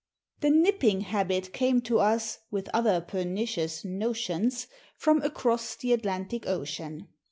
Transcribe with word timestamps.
The 0.39 0.49
"nipping 0.49 1.01
habit" 1.01 1.53
came 1.53 1.79
to 1.81 1.99
us, 1.99 2.39
with 2.49 2.69
other 2.73 3.01
pernicious 3.01 3.85
"notions," 3.85 4.65
from 4.95 5.21
across 5.21 5.75
the 5.75 5.93
Atlantic 5.93 6.47
Ocean. 6.47 7.07